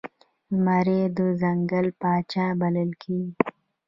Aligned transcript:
زمری 0.59 1.01
د 1.17 1.19
ځنګل 1.41 1.87
پاچا 2.01 2.45
بلل 2.59 2.91
کیږي 3.01 3.31